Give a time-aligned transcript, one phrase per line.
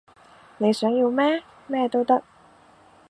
[0.57, 1.43] 你想要咩？
[1.67, 2.23] 咩都得